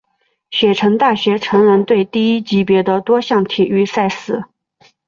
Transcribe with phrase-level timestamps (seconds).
[0.49, 4.45] 雪城大学橙人队第一级别的多项体育赛事。